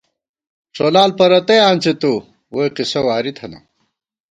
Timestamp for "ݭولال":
0.75-1.11